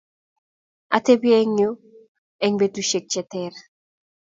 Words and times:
atebie 0.97 1.35
eng' 1.41 1.57
yue 1.61 2.57
betusiek 2.59 3.05
che 3.11 3.21
ter 3.31 3.53